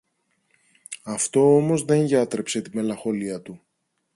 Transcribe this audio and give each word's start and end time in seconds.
Αυτό 1.03 1.55
όμως 1.55 1.85
δε 1.85 1.95
γιάτρεψε 1.95 2.61
τη 2.61 2.75
μελαγχολία 2.75 3.41
του. 3.41 3.61